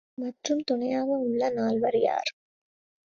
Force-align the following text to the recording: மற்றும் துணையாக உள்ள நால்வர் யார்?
மற்றும் 0.17 0.61
துணையாக 0.61 1.09
உள்ள 1.19 1.49
நால்வர் 1.49 1.99
யார்? 2.01 2.31